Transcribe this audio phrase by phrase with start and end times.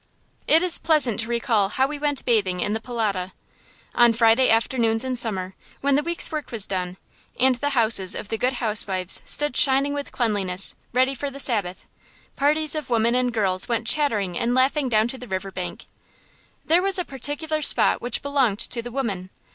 [0.47, 3.33] It is pleasant to recall how we went bathing in the Polota.
[3.93, 6.97] On Friday afternoons in summer, when the week's work was done,
[7.39, 11.85] and the houses of the good housewives stood shining with cleanliness, ready for the Sabbath,
[12.35, 15.85] parties of women and girls went chattering and laughing down to the river bank.
[16.65, 19.29] There was a particular spot which belonged to the women.